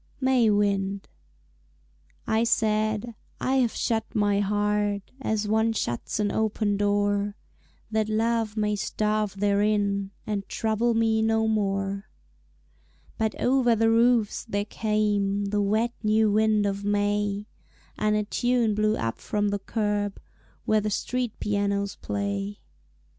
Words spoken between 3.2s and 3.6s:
"I